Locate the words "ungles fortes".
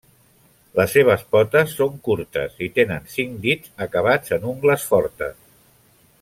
4.55-5.39